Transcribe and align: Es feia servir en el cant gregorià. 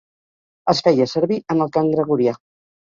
Es 0.73 0.81
feia 0.89 1.09
servir 1.13 1.41
en 1.57 1.63
el 1.69 1.73
cant 1.79 1.95
gregorià. 1.99 2.37